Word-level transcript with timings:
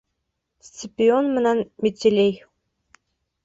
Сципион 0.69 1.29
менән 1.37 1.63
Метелий! 1.87 2.35